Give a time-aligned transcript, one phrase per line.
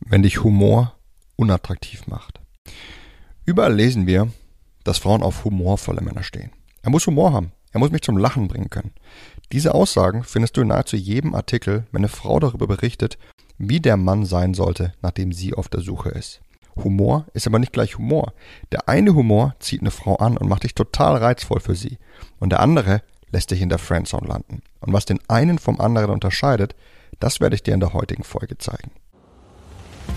[0.00, 0.94] wenn dich Humor
[1.36, 2.40] unattraktiv macht.
[3.44, 4.28] Überall lesen wir,
[4.84, 6.50] dass Frauen auf humorvolle Männer stehen.
[6.82, 7.52] Er muss Humor haben.
[7.72, 8.92] Er muss mich zum Lachen bringen können.
[9.52, 13.18] Diese Aussagen findest du in nahezu jedem Artikel, wenn eine Frau darüber berichtet,
[13.58, 16.40] wie der Mann sein sollte, nachdem sie auf der Suche ist.
[16.76, 18.32] Humor ist aber nicht gleich Humor.
[18.72, 21.98] Der eine Humor zieht eine Frau an und macht dich total reizvoll für sie.
[22.38, 24.62] Und der andere lässt dich in der Friendzone landen.
[24.80, 26.74] Und was den einen vom anderen unterscheidet,
[27.18, 28.92] das werde ich dir in der heutigen Folge zeigen.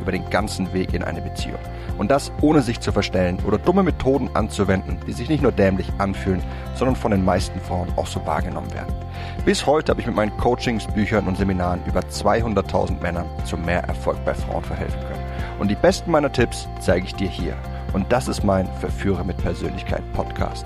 [0.00, 1.58] über den ganzen Weg in eine Beziehung.
[1.98, 5.86] Und das ohne sich zu verstellen oder dumme Methoden anzuwenden, die sich nicht nur dämlich
[5.98, 6.42] anfühlen,
[6.74, 8.94] sondern von den meisten Frauen auch so wahrgenommen werden.
[9.44, 13.84] Bis heute habe ich mit meinen Coachings, Büchern und Seminaren über 200.000 Männern zu mehr
[13.84, 15.24] Erfolg bei Frauen verhelfen können.
[15.58, 17.54] Und die besten meiner Tipps zeige ich dir hier.
[17.92, 20.64] Und das ist mein Verführer mit Persönlichkeit Podcast.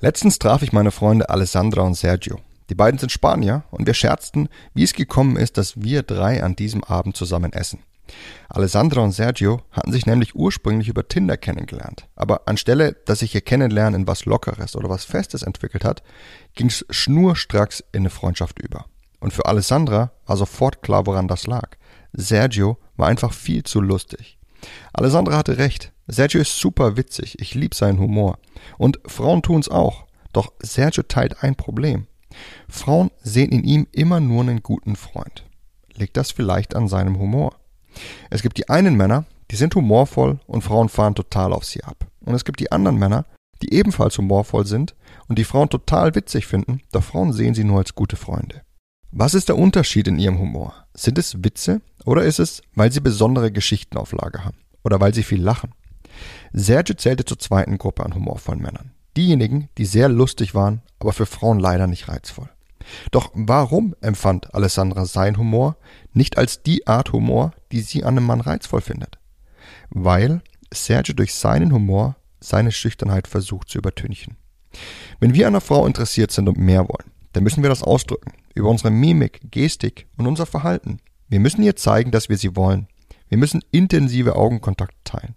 [0.00, 2.40] Letztens traf ich meine Freunde Alessandra und Sergio.
[2.72, 6.56] Die beiden sind Spanier und wir scherzten, wie es gekommen ist, dass wir drei an
[6.56, 7.80] diesem Abend zusammen essen.
[8.48, 12.08] Alessandra und Sergio hatten sich nämlich ursprünglich über Tinder kennengelernt.
[12.16, 16.02] Aber anstelle, dass sich ihr Kennenlernen in was Lockeres oder was Festes entwickelt hat,
[16.54, 18.86] ging es schnurstracks in eine Freundschaft über.
[19.20, 21.76] Und für Alessandra war sofort klar, woran das lag.
[22.14, 24.38] Sergio war einfach viel zu lustig.
[24.94, 25.92] Alessandra hatte recht.
[26.06, 27.38] Sergio ist super witzig.
[27.38, 28.38] Ich lieb seinen Humor.
[28.78, 30.06] Und Frauen tun's auch.
[30.32, 32.06] Doch Sergio teilt ein Problem.
[32.68, 35.44] Frauen sehen in ihm immer nur einen guten Freund.
[35.94, 37.56] Liegt das vielleicht an seinem Humor?
[38.30, 42.06] Es gibt die einen Männer, die sind humorvoll und Frauen fahren total auf sie ab.
[42.24, 43.26] Und es gibt die anderen Männer,
[43.62, 44.94] die ebenfalls humorvoll sind
[45.28, 48.62] und die Frauen total witzig finden, doch Frauen sehen sie nur als gute Freunde.
[49.10, 50.74] Was ist der Unterschied in ihrem Humor?
[50.94, 55.12] Sind es Witze oder ist es, weil sie besondere Geschichten auf Lager haben oder weil
[55.12, 55.74] sie viel lachen?
[56.52, 58.92] Sergio zählte zur zweiten Gruppe an humorvollen Männern.
[59.16, 62.48] Diejenigen, die sehr lustig waren, aber für Frauen leider nicht reizvoll.
[63.10, 65.76] Doch warum empfand Alessandra sein Humor
[66.12, 69.18] nicht als die Art Humor, die sie an einem Mann reizvoll findet?
[69.90, 70.42] Weil
[70.72, 74.36] Sergio durch seinen Humor seine Schüchternheit versucht zu übertünchen.
[75.20, 78.32] Wenn wir einer Frau interessiert sind und mehr wollen, dann müssen wir das ausdrücken.
[78.54, 80.98] Über unsere Mimik, Gestik und unser Verhalten.
[81.28, 82.88] Wir müssen ihr zeigen, dass wir sie wollen.
[83.28, 85.34] Wir müssen intensive Augenkontakte teilen.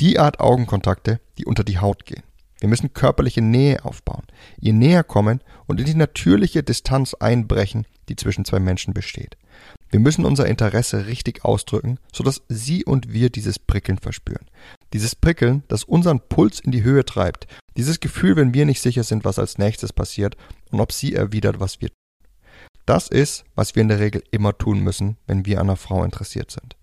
[0.00, 2.22] Die Art Augenkontakte, die unter die Haut gehen.
[2.64, 4.22] Wir müssen körperliche Nähe aufbauen,
[4.58, 9.36] ihr näher kommen und in die natürliche Distanz einbrechen, die zwischen zwei Menschen besteht.
[9.90, 14.46] Wir müssen unser Interesse richtig ausdrücken, sodass sie und wir dieses Prickeln verspüren.
[14.94, 17.48] Dieses Prickeln, das unseren Puls in die Höhe treibt.
[17.76, 20.34] Dieses Gefühl, wenn wir nicht sicher sind, was als nächstes passiert
[20.70, 22.68] und ob sie erwidert, was wir tun.
[22.86, 26.02] Das ist, was wir in der Regel immer tun müssen, wenn wir an einer Frau
[26.02, 26.76] interessiert sind.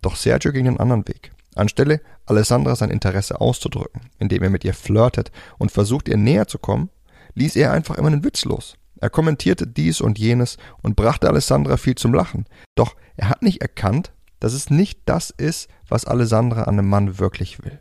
[0.00, 1.32] Doch Sergio ging einen anderen Weg.
[1.56, 6.58] Anstelle Alessandra sein Interesse auszudrücken, indem er mit ihr flirtet und versucht, ihr näher zu
[6.58, 6.90] kommen,
[7.34, 8.76] ließ er einfach immer einen Witz los.
[8.98, 12.46] Er kommentierte dies und jenes und brachte Alessandra viel zum Lachen.
[12.74, 17.18] Doch er hat nicht erkannt, dass es nicht das ist, was Alessandra an einem Mann
[17.18, 17.80] wirklich will.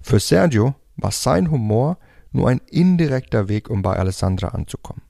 [0.00, 1.98] Für Sergio war sein Humor
[2.30, 5.02] nur ein indirekter Weg, um bei Alessandra anzukommen.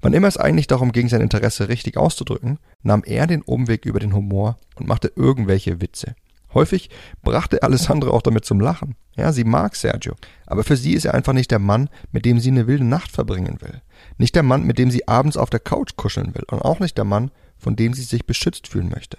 [0.00, 4.00] Wann immer es eigentlich darum ging, sein Interesse richtig auszudrücken, nahm er den Umweg über
[4.00, 6.14] den Humor und machte irgendwelche Witze.
[6.54, 6.90] Häufig
[7.22, 8.96] brachte Alessandra auch damit zum Lachen.
[9.16, 10.14] Ja, sie mag Sergio,
[10.46, 13.10] aber für sie ist er einfach nicht der Mann, mit dem sie eine wilde Nacht
[13.10, 13.82] verbringen will.
[14.16, 16.96] Nicht der Mann, mit dem sie abends auf der Couch kuscheln will und auch nicht
[16.96, 19.18] der Mann, von dem sie sich beschützt fühlen möchte.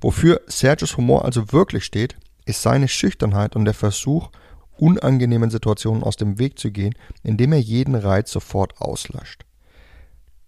[0.00, 4.30] Wofür Sergios Humor also wirklich steht, ist seine Schüchternheit und der Versuch,
[4.76, 9.44] unangenehmen Situationen aus dem Weg zu gehen, indem er jeden Reiz sofort auslöscht.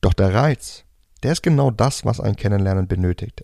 [0.00, 0.84] Doch der Reiz,
[1.22, 3.42] der ist genau das, was ein Kennenlernen benötigt.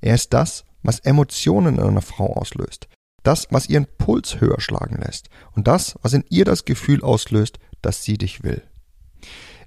[0.00, 2.88] Er ist das, was Emotionen in einer Frau auslöst,
[3.22, 7.58] das, was ihren Puls höher schlagen lässt und das, was in ihr das Gefühl auslöst,
[7.80, 8.62] dass sie dich will.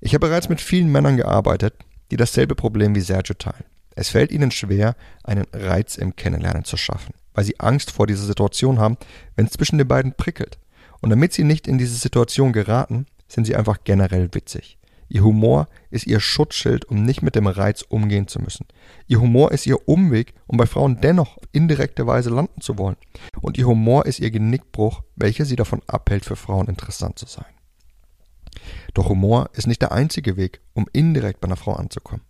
[0.01, 1.75] Ich habe bereits mit vielen Männern gearbeitet,
[2.11, 3.65] die dasselbe Problem wie Sergio teilen.
[3.95, 8.25] Es fällt ihnen schwer, einen Reiz im Kennenlernen zu schaffen, weil sie Angst vor dieser
[8.25, 8.97] Situation haben,
[9.35, 10.59] wenn es zwischen den beiden prickelt.
[11.01, 14.77] Und damit sie nicht in diese Situation geraten, sind sie einfach generell witzig.
[15.07, 18.65] Ihr Humor ist ihr Schutzschild, um nicht mit dem Reiz umgehen zu müssen.
[19.07, 22.97] Ihr Humor ist ihr Umweg, um bei Frauen dennoch auf indirekte Weise landen zu wollen.
[23.41, 27.45] Und ihr Humor ist ihr Genickbruch, welcher sie davon abhält, für Frauen interessant zu sein.
[28.93, 32.23] Doch Humor ist nicht der einzige Weg, um indirekt bei einer Frau anzukommen.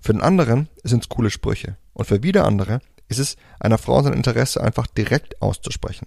[0.00, 1.76] Für den anderen sind es coole Sprüche.
[1.92, 6.06] Und für wieder andere ist es, einer Frau sein Interesse einfach direkt auszusprechen.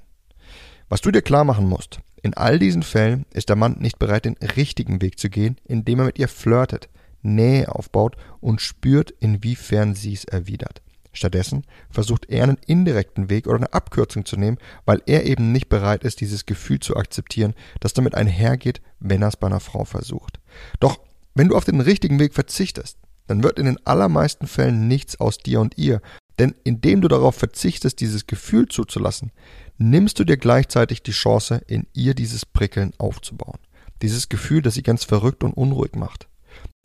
[0.89, 4.25] Was du dir klar machen musst, in all diesen Fällen ist der Mann nicht bereit,
[4.25, 6.89] den richtigen Weg zu gehen, indem er mit ihr flirtet.
[7.21, 10.81] Nähe aufbaut und spürt, inwiefern sie es erwidert.
[11.11, 15.67] Stattdessen versucht er einen indirekten Weg oder eine Abkürzung zu nehmen, weil er eben nicht
[15.67, 19.85] bereit ist, dieses Gefühl zu akzeptieren, das damit einhergeht, wenn er es bei einer Frau
[19.85, 20.39] versucht.
[20.79, 20.99] Doch
[21.33, 25.37] wenn du auf den richtigen Weg verzichtest, dann wird in den allermeisten Fällen nichts aus
[25.37, 26.01] dir und ihr,
[26.39, 29.31] denn indem du darauf verzichtest, dieses Gefühl zuzulassen,
[29.77, 33.59] nimmst du dir gleichzeitig die Chance, in ihr dieses Prickeln aufzubauen.
[34.01, 36.27] Dieses Gefühl, das sie ganz verrückt und unruhig macht.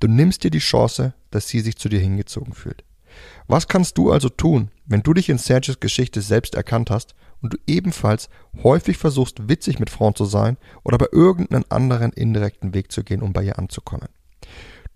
[0.01, 2.85] Du nimmst dir die Chance, dass sie sich zu dir hingezogen fühlt.
[3.47, 7.55] Was kannst du also tun, wenn du dich in Serges Geschichte selbst erkannt hast und
[7.55, 8.29] du ebenfalls
[8.63, 13.23] häufig versuchst, witzig mit Frauen zu sein oder bei irgendeinem anderen indirekten Weg zu gehen,
[13.23, 14.09] um bei ihr anzukommen?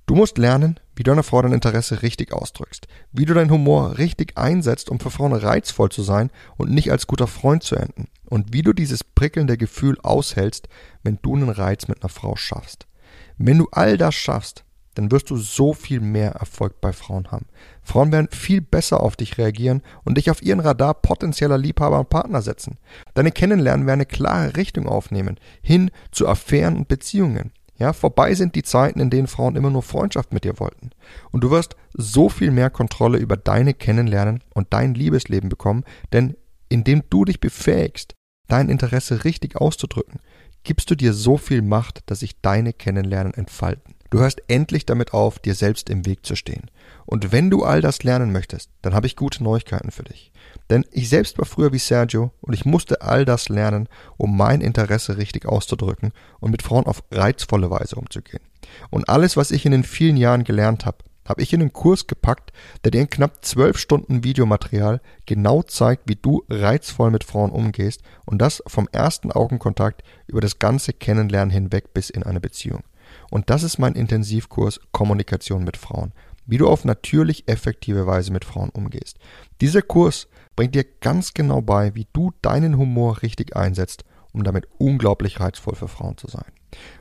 [0.06, 3.98] Du musst lernen, wie du einer Frau dein Interesse richtig ausdrückst, wie du deinen Humor
[3.98, 8.08] richtig einsetzt, um für Frauen reizvoll zu sein und nicht als guter Freund zu enden,
[8.24, 10.68] und wie du dieses prickelnde Gefühl aushältst,
[11.04, 12.88] wenn du einen Reiz mit einer Frau schaffst.
[13.36, 14.64] Wenn du all das schaffst,
[14.94, 17.46] dann wirst du so viel mehr Erfolg bei Frauen haben.
[17.80, 22.10] Frauen werden viel besser auf dich reagieren und dich auf ihren Radar potenzieller Liebhaber und
[22.10, 22.78] Partner setzen.
[23.14, 27.52] Deine Kennenlernen werden eine klare Richtung aufnehmen, hin zu Affären und Beziehungen.
[27.78, 30.90] Ja, vorbei sind die Zeiten, in denen Frauen immer nur Freundschaft mit dir wollten.
[31.30, 36.36] Und du wirst so viel mehr Kontrolle über deine Kennenlernen und dein Liebesleben bekommen, denn
[36.68, 38.14] indem du dich befähigst,
[38.48, 40.20] dein Interesse richtig auszudrücken,
[40.64, 43.94] gibst du dir so viel Macht, dass sich deine Kennenlernen entfalten.
[44.10, 46.70] Du hörst endlich damit auf, dir selbst im Weg zu stehen.
[47.04, 50.32] Und wenn du all das lernen möchtest, dann habe ich gute Neuigkeiten für dich.
[50.70, 54.62] Denn ich selbst war früher wie Sergio und ich musste all das lernen, um mein
[54.62, 58.42] Interesse richtig auszudrücken und mit Frauen auf reizvolle Weise umzugehen.
[58.90, 62.06] Und alles, was ich in den vielen Jahren gelernt habe, habe ich in einen Kurs
[62.06, 62.52] gepackt,
[62.84, 68.02] der dir in knapp zwölf Stunden Videomaterial genau zeigt, wie du reizvoll mit Frauen umgehst
[68.24, 72.82] und das vom ersten Augenkontakt über das ganze Kennenlernen hinweg bis in eine Beziehung.
[73.30, 76.12] Und das ist mein Intensivkurs Kommunikation mit Frauen,
[76.46, 79.18] wie du auf natürlich effektive Weise mit Frauen umgehst.
[79.60, 84.66] Dieser Kurs bringt dir ganz genau bei, wie du deinen Humor richtig einsetzt, um damit
[84.78, 86.50] unglaublich reizvoll für Frauen zu sein.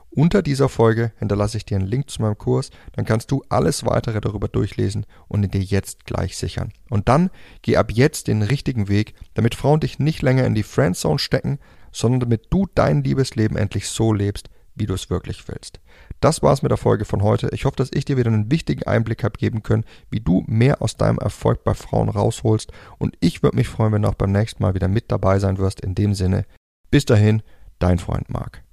[0.10, 3.86] Unter dieser Folge hinterlasse ich dir einen Link zu meinem Kurs, dann kannst du alles
[3.86, 6.72] weitere darüber durchlesen und ihn dir jetzt gleich sichern.
[6.90, 7.30] Und dann
[7.62, 11.60] geh ab jetzt den richtigen Weg, damit Frauen dich nicht länger in die Friendzone stecken,
[11.92, 15.80] sondern damit du dein Liebesleben endlich so lebst, wie du es wirklich willst.
[16.20, 17.50] Das war's mit der Folge von heute.
[17.52, 20.82] Ich hoffe, dass ich dir wieder einen wichtigen Einblick habe geben können, wie du mehr
[20.82, 22.72] aus deinem Erfolg bei Frauen rausholst.
[22.98, 25.58] Und ich würde mich freuen, wenn du auch beim nächsten Mal wieder mit dabei sein
[25.58, 25.82] wirst.
[25.82, 26.46] In dem Sinne,
[26.90, 27.44] bis dahin,
[27.80, 28.67] dein Freund Marc.